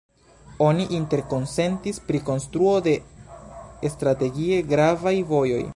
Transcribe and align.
Oni 0.67 0.85
interkonsentis 0.99 2.01
pri 2.09 2.23
konstruo 2.31 2.73
de 2.89 2.95
strategie 3.97 4.63
gravaj 4.75 5.17
vojoj. 5.35 5.63